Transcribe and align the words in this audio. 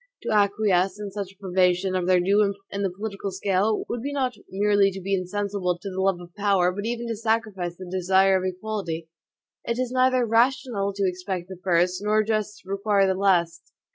To 0.23 0.31
acquiesce 0.33 0.99
in 0.99 1.11
such 1.11 1.31
a 1.31 1.37
privation 1.37 1.93
of 1.95 2.07
their 2.07 2.19
due 2.19 2.41
importance 2.41 2.63
in 2.71 2.81
the 2.81 2.89
political 2.89 3.29
scale, 3.29 3.85
would 3.87 4.01
be 4.01 4.11
not 4.11 4.33
merely 4.49 4.89
to 4.89 4.99
be 4.99 5.13
insensible 5.13 5.77
to 5.77 5.89
the 5.91 6.01
love 6.01 6.19
of 6.19 6.33
power, 6.33 6.71
but 6.71 6.87
even 6.87 7.07
to 7.07 7.15
sacrifice 7.15 7.77
the 7.77 7.85
desire 7.87 8.35
of 8.35 8.43
equality. 8.43 9.09
It 9.63 9.77
is 9.77 9.91
neither 9.91 10.25
rational 10.25 10.91
to 10.93 11.07
expect 11.07 11.49
the 11.49 11.59
first, 11.63 12.01
nor 12.03 12.23
just 12.23 12.61
to 12.61 12.69
require 12.71 13.05
the 13.05 13.13
last. 13.13 13.61